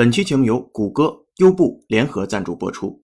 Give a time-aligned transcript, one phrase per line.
[0.00, 3.02] 本期节目由谷歌、优步联合赞助播出。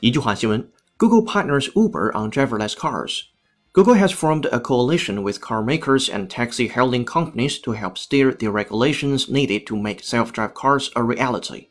[0.00, 3.24] 一句话新闻：Google partners Uber on driverless cars.
[3.72, 8.32] Google has formed a coalition with car makers and taxi hailing companies to help steer
[8.32, 11.68] the regulations needed to make self-drive cars a reality.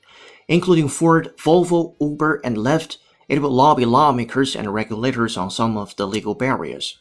[0.48, 5.95] Including Ford, Volvo, Uber, and Lyft, it will lobby lawmakers and regulators on some of
[5.98, 6.98] the legal barriers.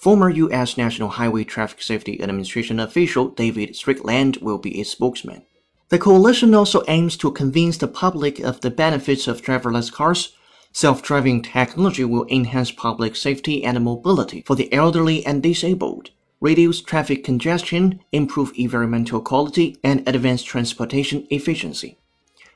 [0.00, 0.78] Former U.S.
[0.78, 5.42] National Highway Traffic Safety Administration official David Strickland will be its spokesman.
[5.90, 10.34] The coalition also aims to convince the public of the benefits of driverless cars.
[10.72, 16.08] Self driving technology will enhance public safety and mobility for the elderly and disabled,
[16.40, 21.98] reduce traffic congestion, improve environmental quality, and advance transportation efficiency.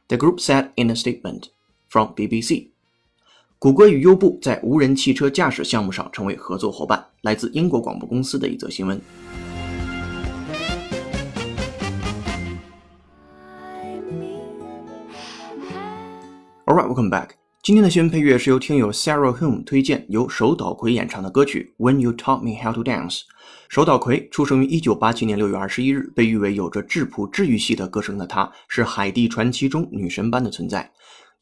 [0.09, 1.51] The group said in a statement
[1.89, 2.71] from BBC.
[3.65, 7.03] 谷歌与优步在无人汽车驾驶项目上成为合作伙伴。
[7.23, 9.01] 来自英国广播公司的一则新闻。
[16.67, 17.29] All right, welcome back.
[17.63, 23.21] 今天的新闻配乐是由听友 Sarah Home 推荐，由手岛葵演唱的歌曲《When You Taught Me How to Dance》。
[23.71, 30.91] 手岛葵出生于1987年6月21日，被誉为有着质朴治愈系的歌声的她，是海蒂传奇中女神般的存在。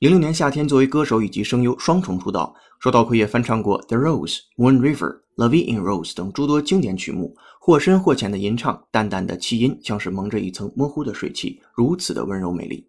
[0.02, 4.96] 零六年夏天，作为歌手以及声优双重出道，手岛葵也翻唱过《The Rose》《Moon River》
[5.36, 12.84] 《Love in Rose》等诸多经典曲目，或深或浅的吟唱，淡淡的气音，像是蒙着一层模糊的水汽，如此的温柔美丽。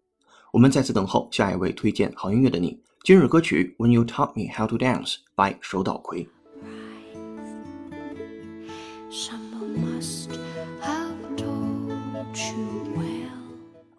[0.51, 2.81] 我们再次等候下一位推荐好音乐的你。
[3.03, 6.27] 今日歌曲《When You Taught Me How to Dance》by 手岛葵。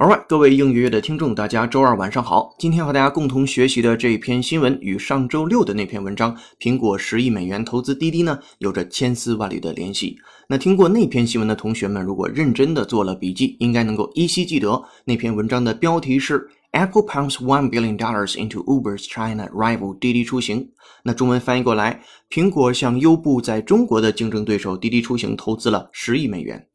[0.04, 2.54] Alright，各位应约的听众，大家周二晚上好。
[2.58, 10.18] 今天和大家共同学习的这一篇新闻，与上周六的那篇文章“苹果十亿美元投资滴滴”呢，有着千丝万缕的联系。
[10.46, 20.68] 那听过那篇新闻的同学们，如果认真的做了笔记，应该能够依稀记得那篇文章的标题是 “Apple pumps one billion dollars into Uber's China rival 滴滴出行”。
[21.02, 26.66] 那中文翻译过来，苹果向优步在中国的竞争对手滴滴出行投资了十亿美元。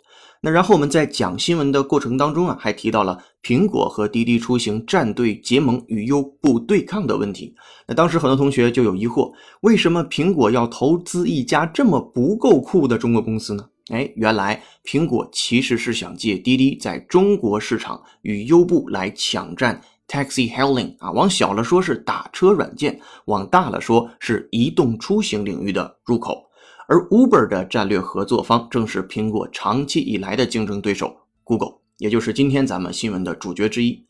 [0.42, 7.54] 那然后我们在讲新闻的过程当中啊，还提到了苹果和滴滴出行战队结盟与优步对抗的问题。
[7.86, 13.66] 那当时很多同学就有疑惑，为什么苹果要投资一家这么不够酷的中国公司呢？
[13.92, 26.49] 哎，原来苹果其实是想借滴滴在中国市场与优步来抢占 taxi hailing 啊，往小了说是打车软件，往大了说是移动出行领域的入口。
[26.90, 34.04] 而 Uber 的战略合作方正是苹果长期以来的竞争对手 Google，也就是今天咱们新闻的主角之一。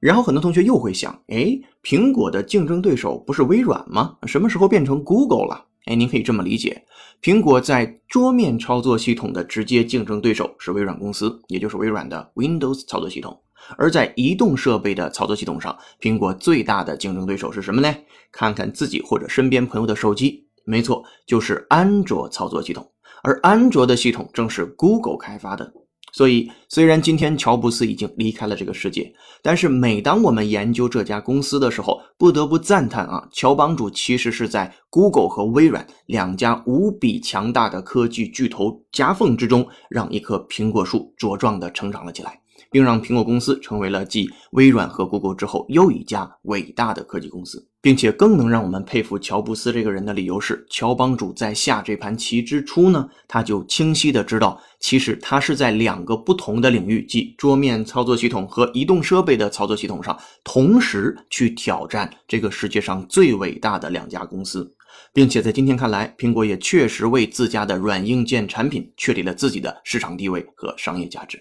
[0.00, 4.16] 然后很多同学又会想，哎，苹果的竞争对手不是微软吗？
[4.26, 5.64] 什么时候变成 Google 了？
[5.84, 6.84] 哎，您可以这么理解，
[7.22, 13.40] 苹果在桌面操作系统的直接竞争对手是微软公司，也就是微软的 Windows 操作系统。
[13.78, 17.94] 而在移动设备的操作系统上，苹果最大的竞争对手是什么呢？
[18.32, 20.43] 看看自己或者身边朋友的手机。
[20.64, 22.90] 没错，就是安卓操作系统，
[23.22, 25.72] 而安卓的系统正是 Google 开发的。
[26.12, 29.12] 所以，虽然今天乔布斯已经离开了这个世界，
[29.42, 42.40] 但是每当我们研究这家公司的时候，不得不赞叹啊，乔帮主其实是在 Google 和微软两家无比强大的科技巨头夹缝之中，让一棵苹果树茁壮的成长了起来。
[42.74, 64.68] 并让苹果公司成为了继微软和 Google 之后又一家伟大的科技公司，并且更能让我们佩服乔布斯这个人的理由是，乔帮主在下这盘棋之初呢，他就清晰的知道，其实他是在两个不同的领域，即桌面操作系统和移动设备的操作系统上，同时去挑战这个世界上最伟大的两家公司。
[65.12, 71.40] 并且在今天看来，苹果也确实为自家的软硬件产品确立了自己的市场地位和商业价值。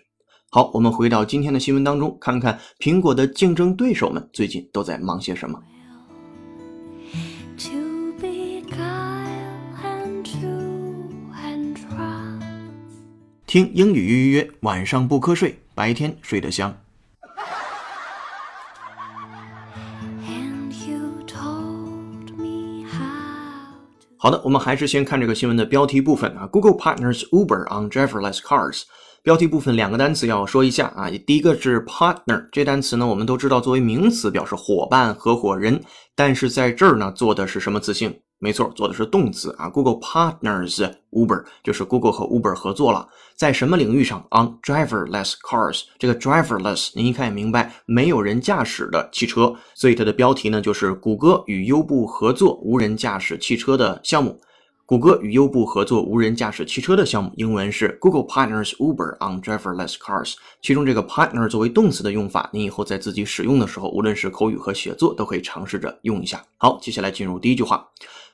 [0.53, 5.59] 好，我们回到今天的新闻当中，看看苹果的竞争对手们最近都在忙些什么。
[7.57, 8.69] to beguile
[9.83, 11.09] and to
[11.43, 12.39] entrap.
[13.47, 16.77] 听英语预约，晚上不瞌睡，白天睡得香。
[20.27, 23.73] And you told me how
[24.19, 26.45] 好的，我们还是先看这个新闻的标题部分啊。
[26.45, 28.83] Google partners Uber on driverless cars。
[29.23, 31.09] 标题部分两个单词要说一下啊。
[31.25, 35.81] 第一个是 partner，这单词呢我们都知道作为名词表示伙伴、合伙人，
[36.13, 38.13] 但是在这儿呢做的是什么词性？
[38.39, 39.69] 没错，做的是动词啊。
[39.69, 45.83] Google partners Uber 就是 Google 和 Uber 合作了，在什么领域上？On driverless cars。
[45.97, 54.37] 这个 driverless 您一看也明白，没有人驾驶的汽车，所以它的标题呢就是谷歌与优步合作无人驾驶汽车的项目。
[54.93, 60.35] 谷歌与优步合作无人驾驶汽车的项目，英文是 Google partners Uber on driverless cars。
[60.61, 66.45] 其中这个 partner 作为动词的用法，您以后在自己使用的时候，无论是口语和写作，都可以尝试着用一下。
[66.57, 67.89] 好，接下来进入第一句话。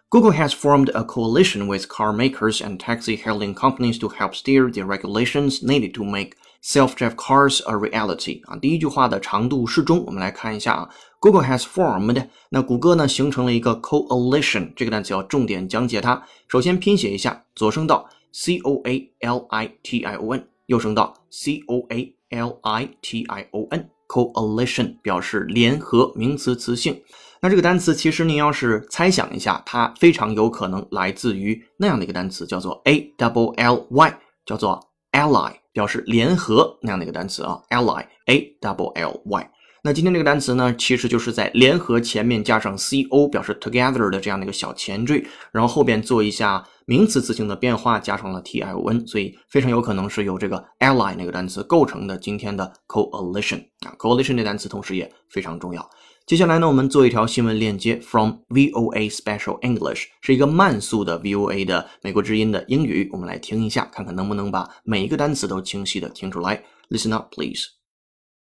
[0.10, 4.82] Google has formed a coalition with car makers and taxi-hailing companies to help steer the
[4.82, 6.32] regulations needed to make
[6.64, 8.42] self-drive cars a reality.
[8.46, 10.90] 啊，第一句话的长度适中，我们来看一下啊。
[11.20, 16.24] Google has formed，那谷歌呢形成了一个 coalition，这个单词要重点讲解它。
[16.48, 23.24] 首先拼写一下，左声道 c o a l i t i o n，右声道 c o a l i t
[23.24, 23.90] i o n。
[24.10, 27.00] coalition 表示联合，名词词性。
[27.42, 34.18] 那这个单词其实您要是猜想一下，它非常有可能来自于那样的一个单词，叫做 a double l y，
[34.48, 39.50] 叫做 ally，表示联合那样的一个单词啊，ally a double l y。
[39.82, 55.90] 那今天这个单词呢，其实就是在联合前面加上 co，表示 together 的这样的一个小前缀，然后后边做一下名词词性的变化，加上了 tion，所以非常有可能是由这个 ally 那个单词构成的今天的 coalition 啊，coalition 这单词同时也非常重要。
[56.29, 66.65] 接下来呢，我们做一条新闻链接，from VOA Special English，是一个慢速的 VOA 的美国之音的英语，我们来听一下，看看能不能把每一个单词都清晰的听出来。
[66.89, 67.67] Listen up, please.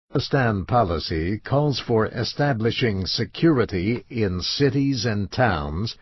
[0.09, 5.97] Pakistan policy calls for establishing security in cities and towns,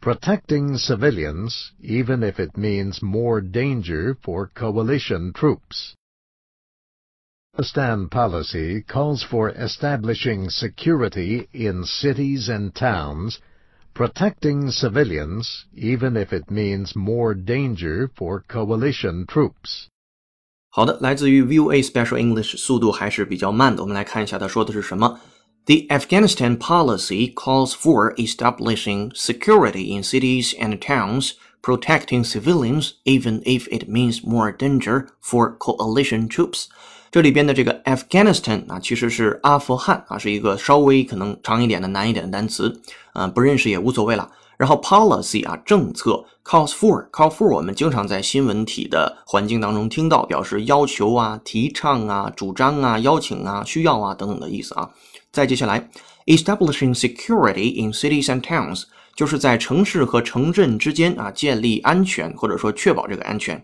[0.00, 5.94] protecting civilians, even if it means more danger for coalition troops.
[7.56, 13.38] Pakistan policy calls for establishing security in cities and towns,
[13.94, 19.88] protecting civilians, even if it means more danger for coalition troops.
[20.68, 23.80] 好的，来自于 VOA Special English，速度还是比较慢的。
[23.82, 25.18] 我们来看一下他说的是什么。
[25.64, 31.32] The Afghanistan policy calls for establishing security in cities and towns,
[31.62, 36.66] protecting civilians, even if it means more danger for coalition troops.
[37.11, 42.81] 这里边的这个 Afghanistan 啊，其实是阿富汗啊，是一个稍微可能长一点的、难一点的单词，
[43.15, 44.31] 嗯、不认识也无所谓了。
[44.57, 54.89] 然后 policy 啊，政策 calls for call for 我们经常在新闻体的环境当中听到，表示要求啊、提倡啊、主张啊、邀请啊、需要啊等等的意思啊。
[55.33, 55.89] 再接下来
[56.27, 58.83] ，establishing security in cities and towns
[59.17, 63.61] 就是在城市和城镇之间啊建立安全或者说确保这个安全。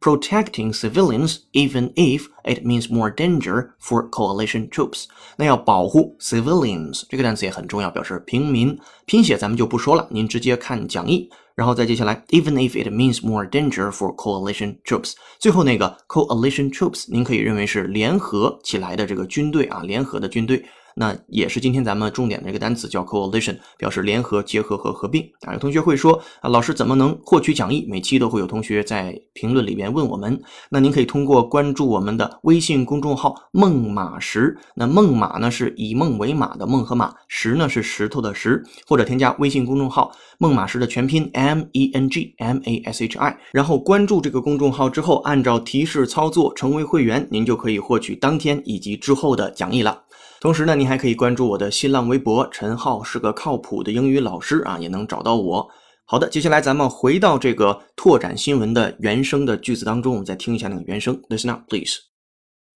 [0.00, 5.04] protecting civilians even if it means more danger for coalition troops。
[5.36, 8.78] 那要保护 civilians 这个单词也很重要，表示平民。
[9.06, 11.30] 拼写咱们就不说了，您直接看讲义。
[11.54, 20.64] 然后再接下来，even if it means more danger for coalition troops，最后那个 coalition troops，您可以认为是联合起来的这个军队啊，联合的军队。
[20.99, 25.53] 那也是今天咱们重点的一个单词，叫 coalition，表示联合、结合和合并啊。
[25.53, 27.85] 有同学会说啊，老师怎么能获取讲义？
[27.87, 30.41] 每期都会有同学在评论里边问我们。
[30.71, 50.05] 那您可以通过关注我们的微信公众号“梦马石”，那梦马呢是以梦为马的梦和马，石呢是石头的石，或者添加微信公众号“梦马石”的全拼 M E N G M A S H I，然后关注这个公众号之后，按照提示操作成为会员，您就可以获取当天以及之后的讲义了。
[50.40, 55.68] 同时呢，您还可以关注我的新浪微博，陈浩是个靠谱的英语老师啊，也能找到我。
[56.04, 61.20] 好的，接下来咱们回到这个拓展新闻的原声的句子当中，我们再听一下那个原声。
[61.28, 61.98] Listen up, please.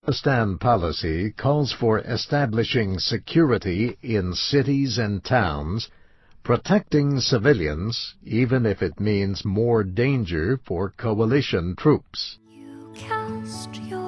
[0.07, 5.89] Pakistan policy calls for establishing security in cities and towns,
[6.45, 12.39] protecting civilians, even if it means more danger for coalition troops.
[12.49, 14.00] You cast your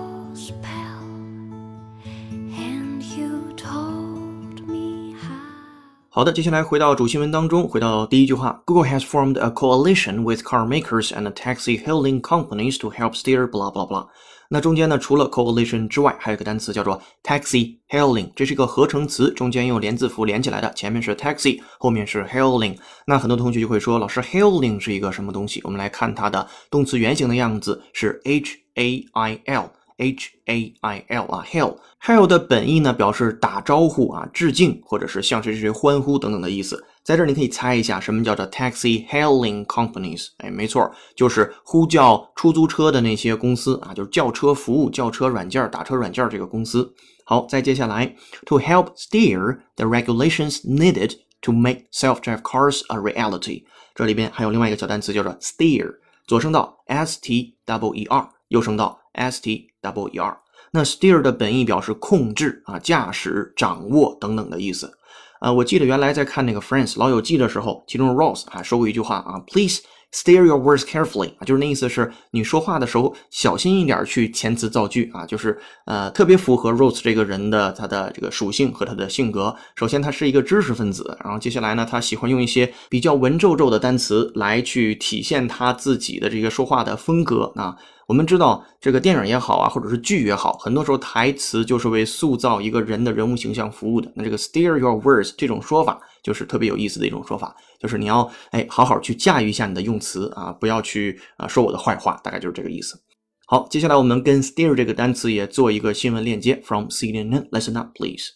[6.15, 13.49] 好的，接下来回到主新闻当中，回到第一句话，Google has formed a coalition with car makers and taxi hailing companies to help steer
[13.49, 14.05] blah blah blah。
[14.49, 22.77] 那中间呢，除了 coalition 之外，还有一个单词叫做 taxi hailing，这是一个合成词，中间用连字符连起来的，前面是 taxi，后面是 hailing。
[23.07, 25.61] 那很多同学就会说，老师 hailing 是一个什么东西？
[25.63, 29.71] 我们来看它的动词原形的样子是 h a i l。
[29.97, 36.83] H A I L 啊，hail hail 的本意呢，表示打招呼啊、致敬，或者是向谁谁谁欢呼等等的意思。
[37.03, 40.27] 在这儿你可以猜一下，什么叫做 taxi hailing companies？
[40.37, 46.93] 哎，没错，就是呼叫出租车的那些公司啊，就是叫车服务、叫车软件、打车软件这个公司。
[47.25, 53.63] 好，再接下来，to help steer the regulations needed to make self-drive cars a reality。
[53.95, 55.93] 这里边还有另外一个小单词叫做 steer，
[56.25, 60.37] 左声道 s t w e r，右声道 s t w e r。
[60.71, 64.91] 那 steer 的本意表示控制啊、驾驶、掌握等等的意思。
[65.39, 79.55] 呃，我记得原来在看那个 Friends 老友记的时候，其中 Ross 啊说过一句话啊，Please steer your words carefully 啊，就是那意思是你说话的时候小心一点去遣词造句啊，就是呃特别符合 Ross 这个人的他的这个属性和他的性格。
[79.75, 87.75] 首先他是一个知识分子，然后接下来呢，他喜欢用一些比较文绉绉的单词来去体现他自己的这个说话的风格啊。
[88.07, 94.11] 我们知道，这个电影也好啊，或者是剧也好，很多时候台词就是为塑造一个人的人物形象服务的。
[94.15, 103.01] 那这个 steer your words 这种说法，就是特别有意思的一种说法，就是你要哎好好去驾驭一下你的用词啊，不要去啊说我的坏话，大概就是这个意思。
[103.45, 108.31] 好，接下来我们跟 steer 这个单词也做一个新闻链接，from CNN listen up please。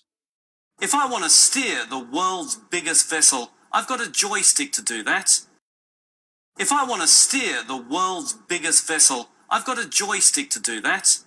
[0.80, 5.04] If I want to steer the world's biggest vessel, I've got a joystick to do
[5.04, 5.42] that.
[6.58, 10.81] If I want to steer the world's biggest vessel, I've got a joystick to do
[10.87, 11.19] that.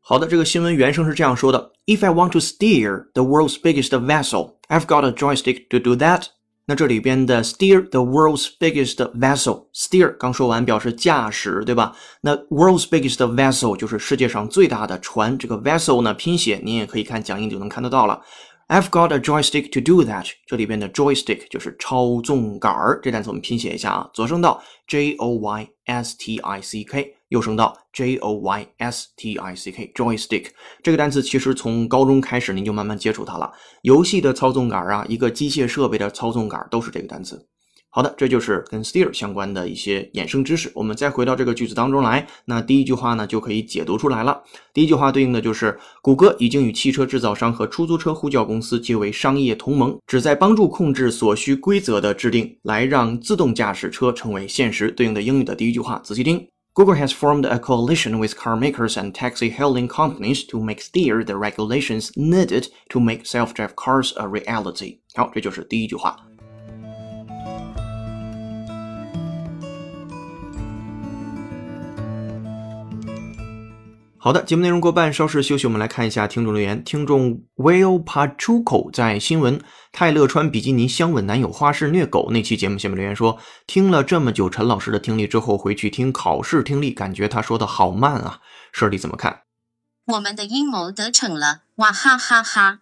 [0.00, 5.96] 好的，这个新闻原声是这样说的：If I want to steer the world's biggest vessel, I've got a joystick to do
[5.96, 6.26] that.
[6.66, 11.96] 那这里边的 steer the world's biggest vessel，steer 刚说完表示驾驶，对吧？
[12.20, 15.36] 那 world's biggest vessel 就是世界上最大的船。
[15.36, 18.22] 这个 vessel 呢，拼写您也可以看讲义就能看得到了。
[18.68, 20.30] I've got a joystick to do that。
[20.46, 29.07] 这里边的 joystick 就是操纵杆儿，这单词我们拼写一下啊，左声道 J O Y S T I C K， 右声道 J O Y S
[29.15, 30.47] T I C K，joystick
[30.81, 33.51] 这个单词其实从高中开始您就慢慢接触它了。
[33.81, 37.47] 游戏的操纵杆啊，一个机械设备的操纵杆都是这个单词。
[37.89, 40.71] 好的，这就是跟 steer 相关的一些衍生知识。
[40.75, 44.43] 我们再回到这个句子当中来，那第一句话呢就可以解读出来了。
[44.71, 54.91] 第一句话对应的就是谷歌已经与汽车制造商和出租车呼叫公司结为商业同盟，旨在帮助控制所需规则的制定，来让自动驾驶车成为现实。
[54.91, 56.47] 对应的英语的第一句话，仔细听。
[56.76, 61.36] Google has formed a coalition with car makers and taxi hailing companies to make steer the
[61.36, 65.00] regulations needed to make self-drive cars a reality。
[65.14, 66.16] 好，这就是第一句话。
[74.27, 76.83] 好的，节目内容过半，稍事休息，我们来看一下听众留言。
[76.83, 79.61] 听众 Will Pachuco 在新闻
[79.93, 88.39] 泰勒穿比基尼香吻男友花式虐狗那期节目下面留言说，听了这么久陈老师的听力之后，回去听考试听力，感觉他说的好慢啊。
[88.73, 89.43] 舍利怎么看？
[90.07, 92.79] 我们的阴谋得逞了，哇哈哈哈！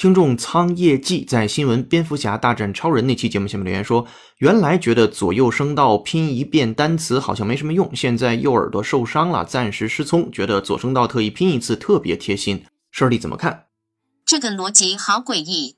[0.00, 4.06] 听众苍叶记在新闻《蝙蝠侠大战超人》那期节目下面留言说，
[4.38, 12.64] 原来觉得左右声道拼一遍单词好像没什么用，现在右耳朵受伤了，暂时失聪，觉得左声道特意拼一次特别贴心。
[12.90, 13.66] 舍利怎么看？
[14.24, 15.76] 这个逻辑好诡异。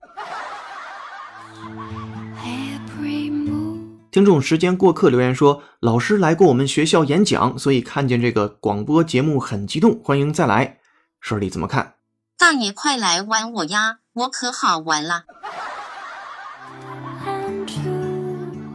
[4.13, 10.79] 听众时间过客留言说，老师来过我们学校演讲，所以看见这个广播节目很激动，欢迎再来。
[11.21, 11.95] 舍利怎么看？
[12.39, 15.25] 大爷快来玩我呀，我可好玩啦
[17.25, 17.81] ！and two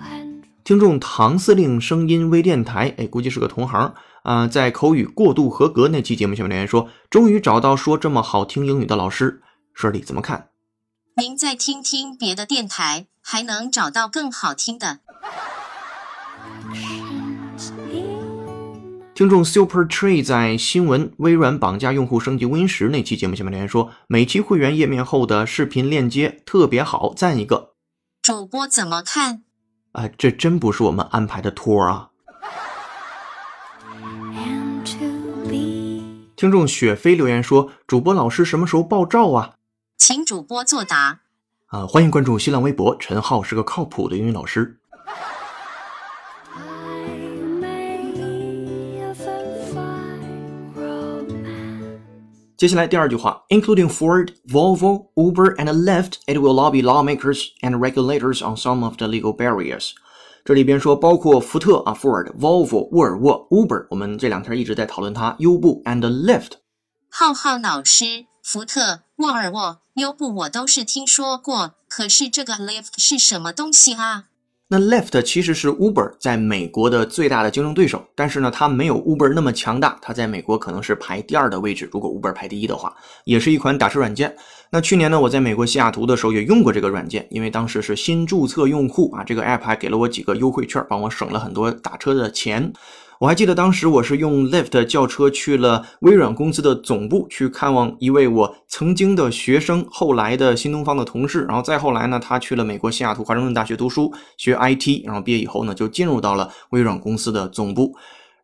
[0.02, 9.44] and 听众唐司令声音微电台，哎，估计是个同行啊、在口语过度合格那期节目下面留言说，终于找到说这么好听英语的老师。
[9.76, 10.50] 说你怎么看？
[11.16, 15.00] 您再听听别的电台，还能找到更好听的。
[19.18, 27.74] 听众 Super Tree 在新闻微软绑架用户升级 Win 十那期节目下面留言说，每期会员页面后的视频链接特别好，赞一个。
[28.22, 29.42] 主播怎么看？
[29.94, 32.10] 啊、这真不是我们安排的托儿啊
[36.36, 39.56] 听众雪飞留言说，主播老师什么时候爆照啊？
[39.98, 41.22] 请主播作答。
[41.66, 44.78] 啊、欢迎关注新浪微博，陈浩是个靠谱的英语老师。
[52.57, 59.09] 接下来第二句话，including Ford, Volvo, Uber, and Lyft, it will lobby lawmakers and regulators on some of the
[59.09, 59.91] legal barriers。
[60.45, 66.53] 这里边说包括福特啊、Ford、Volvo、沃尔沃、Uber，我们这两天一直在讨论它，优步 and Lyft。
[67.09, 74.25] 浩浩老师，福特、沃尔沃、优步我都是听说过，可是这个 Lyft 是什么东西啊？
[74.70, 81.90] 那 l e f t 其实是 Uber 在美国的最大的竞争对手，但是呢，它没有 Uber 那么强大，它在美国可能是排第二的位置。
[81.90, 82.94] 如果 Uber 排第一的话，
[83.24, 84.36] 也是一款打车软件。
[84.70, 92.74] 那去年呢，我在美国西雅图的时候也用过这个软件，因为当时是新注册用户啊，这个 app 还给了我几个优惠券，帮我省了很多打车的钱。
[93.20, 107.96] 我还记得当时我是用 Lyft 轿车去了微软公司的总部去看望一位我曾经的学生，后来的新东方的同事，然后再后来呢，他去了美国西雅图华盛顿大学读书学 IT，然后毕业以后呢，就进入到了微软公司的总部。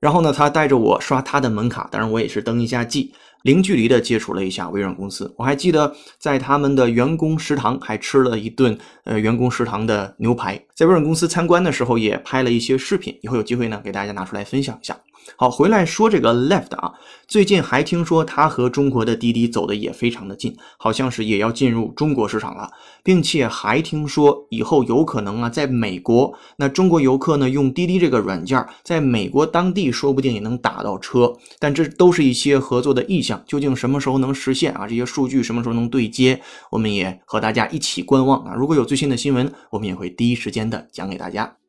[0.04, 5.34] 然后呢，他带着我刷他的门卡，当然我也是登一下记，零距离的接触了一下微软公司。
[5.38, 10.62] 我还记得在他们的员工食堂还吃了一顿呃员工食堂的牛排。
[10.76, 14.98] 在微软公司参观的时候也拍了一些视频，以后有机会呢给大家拿出来分享一下。
[15.36, 16.94] 好，回来说这个 Lyft 啊，
[17.28, 22.70] 最近还听说它和中国的滴滴走的也非常的近，好像是也要进入中国市场了，
[23.04, 34.88] 并且还听说以后有可能啊，在美国，那中国游客呢用滴滴这个软件，在美国当地说不定也能打到车，但这都是一些合作的意向，究竟什么时候能实现啊？
[34.88, 36.40] 这些数据什么时候能对接？
[36.70, 38.54] 我们也和大家一起观望啊！
[38.56, 41.63] 如果有最新的新闻，我们也会第一时间的讲给大家。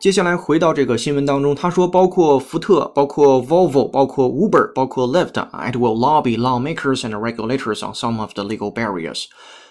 [0.00, 9.26] 接下来回到这个新闻当中，他说，包括福特、包括 Volvo、包括 Uber、包括 Lyft，it will lobby lawmakers and regulators on some of the legal barriers。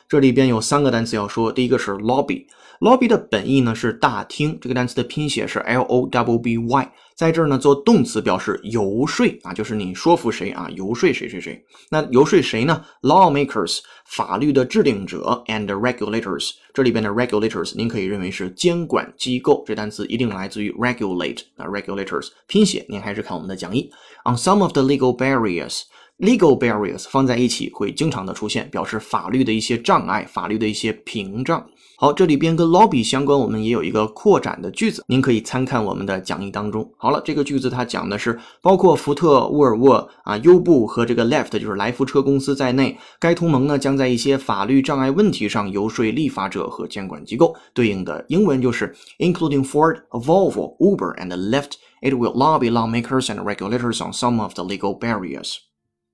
[0.08, 2.46] 这里边有三个单词要说，第一个是 lobby。
[2.80, 11.62] lobby 的本意呢是大厅，这个单词的拼写是 l o w b y，在这儿呢做动词表示游说啊，就是你说服谁啊，游说谁谁谁。
[11.90, 23.92] 那游说谁呢？lawmakers 法律的制定者 and regulators，这里边的 regulators 您可以认为是监管机构，这单词一定来自于 regulate 啊 regulators，拼写您还是看我们的讲义。
[24.24, 25.82] On some of the legal barriers。
[26.20, 31.66] Legal barriers 放在一起会经常的出现，表示法律的一些障碍、法律的一些屏障。
[31.98, 36.90] 好，这里边跟 lobby 相关，我们也有一个扩展的句子，您可以参看我们的讲义当中。
[36.98, 47.54] 好了，这个句子它讲的是包括福特、沃尔沃啊、优步和这个 Left 就是来福车公司在内，该同盟呢将在一些法律障碍问题上游说立法者和监管机构。
[47.74, 51.72] 对应的英文就是 including Ford, Volvo, Uber and Lyft.
[52.02, 55.69] It will lobby lawmakers and regulators on some of the legal barriers.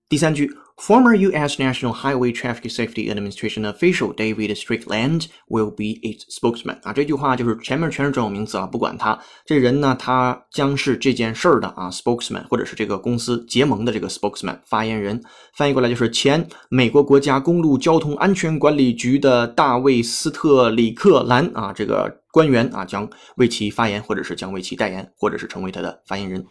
[0.08, 1.60] 第三句，Former U.S.
[1.60, 6.78] National Highway Traffic Safety Administration official David Strickland will be its spokesman。
[6.84, 15.20] 啊，这句话就是前面全是专有名词啊，不管他这人呢，他将是这件事儿的啊 spokesman，或者是这个公司结盟的这个 spokesman 发言人。
[15.58, 26.46] 翻译过来就是前美国国家公路交通安全管理局的大卫斯特里克兰啊，这个官员啊将为其发言，或者是将为其代言，或者是成为他的发言人。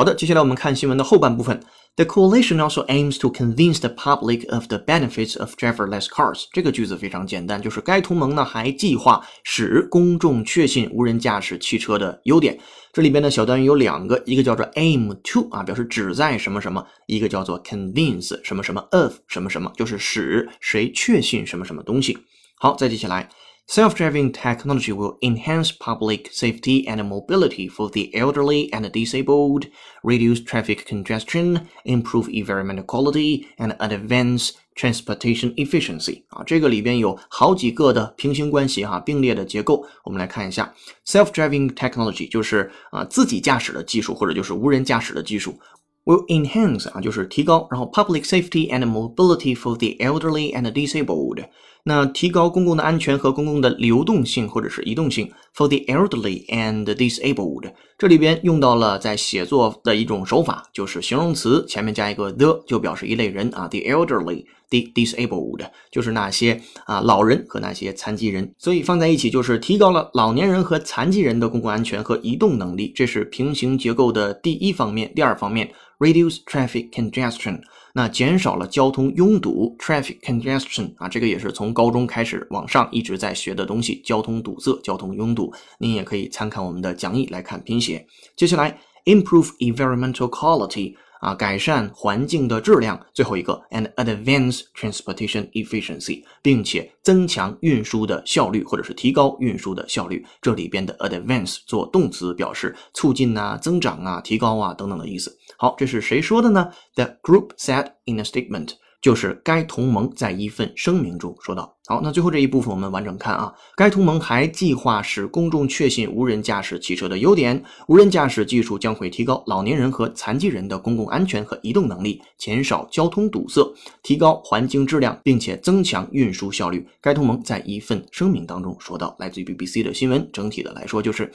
[0.00, 1.60] 好的，接下来我们看新闻的后半部分。
[1.96, 6.44] The coalition also aims to convince the public of the benefits of driverless cars。
[6.54, 12.58] 这个句子非常简单，就是该同盟呢还计划使公众确信无人驾驶汽车的优点。
[12.94, 22.16] 这里边的小单语有两个，一个叫做 aim to 啊，表示旨在什么什么；一个叫做 convince 什么什么 of 什么什么，就是使谁确信什么什么东西。
[22.56, 23.28] 好，再接下来。
[23.69, 29.65] Self-driving technology will enhance public safety and mobility for the elderly and disabled,
[30.03, 36.25] reduce traffic congestion, improve environmental quality, and advance transportation efficiency.
[36.29, 39.83] 啊，这个里边有好几个的平行关系哈、并列的结构。
[40.03, 40.71] 我们来看一下，
[41.07, 45.57] self-driving technology 就是啊自己驾驶的技术，或者就是无人驾驶的技术。
[46.05, 51.43] will enhance 啊，就是提高，然后 public safety and mobility for the elderly and disabled，
[51.84, 64.44] 那提高公共的安全和公共的流动性或者是移动性 for the elderly and disabled，这里边用到了在写作的一种手法，就是形容词前面加一个 the 就表示一类人啊，the elderly。
[64.70, 75.12] the disabled 就是那些啊老人和那些残疾人，所以放在一起就是提高了老年人和残疾人的公共安全和移动能力，这是平行结构的第一方面。
[75.12, 77.60] 第二方面，reduce traffic congestion，
[77.94, 88.06] 那减少了交通拥堵，traffic congestion 啊，这个也是从高中开始往上一直在学的东西，交通堵塞、交通拥堵，您也可以参考我们的讲义来看拼写。
[88.36, 90.94] 接下来，improve environmental quality。
[91.20, 92.98] 啊，改善环境的质量。
[93.14, 100.24] 最后一个，and advance transportation efficiency，并且增强运输的效率，或者是提高运输的效率。
[100.40, 105.36] 这里边的 advance 做动词，表示促进啊、增长啊、提高啊等等的意思。
[105.56, 108.70] 好，这是谁说的呢？The group said in a statement。
[109.00, 111.76] 就是该同盟在一份声明中说道。
[111.86, 113.52] 好，那最后这一部分我们完整看啊。
[113.76, 126.86] 该同盟还计划使公众确信无人驾驶汽车的优点，无人驾驶技术将会提高老年人和残疾人的公共安全和移动能力，减少交通堵塞，提高环境质量，并且增强运输效率。
[127.00, 131.32] 该同盟在一份声明当中说到，来自于 BBC 的新闻，整体的来说就是。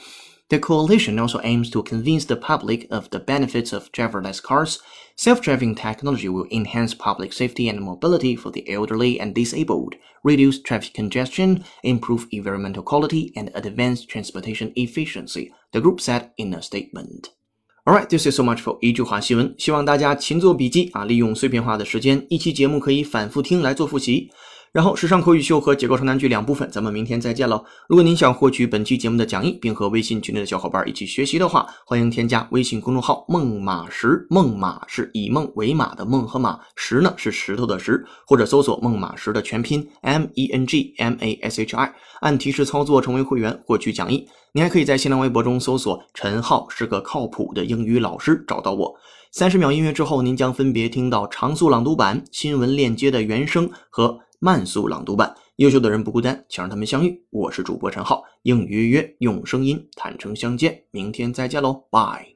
[0.49, 4.81] The coalition also aims to convince the public of the benefits of driverless cars.
[5.15, 9.95] Self driving technology will enhance public safety and mobility for the elderly and disabled,
[10.25, 16.61] reduce traffic congestion, improve environmental quality, and advance transportation efficiency, the group said in a
[16.61, 17.31] statement.
[17.87, 19.55] Alright, this is so much for 一句话新闻。
[19.57, 24.31] 希望大家勤做笔记啊，利用碎片化的时间，一期节目可以反复听来做复习。
[24.76, 27.64] 然后，时尚口语秀和结构长难句两部分，咱们明天再见喽。
[27.88, 34.28] 如果您想获取本期节目的讲义，并和微信群内的小伙伴一起学习的话，欢迎添加微信公众号“梦马石”。
[34.30, 44.28] 梦马是以梦为马的梦和马，石呢是石头的石，或者搜索“梦马石”的全拼 M E N G M A S H I，按提示操作成为会员，获取讲义。
[44.52, 48.94] 你还可以在新浪微博中搜索“陈浩是个靠谱的英语老师”，找到我。
[49.32, 54.20] 三十秒音乐之后，您将分别听到长速朗读版、新闻链接的原声和。
[54.40, 57.26] 慢速朗读版，优秀的人不孤单，请让他们相遇。
[57.30, 62.35] 我是主播陈浩，应约约用声音坦诚相见，明天再见喽，拜。